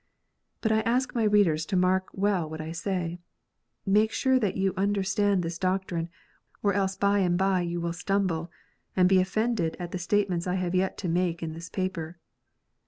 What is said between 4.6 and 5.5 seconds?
under stand